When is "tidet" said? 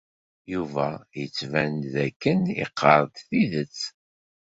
3.27-3.79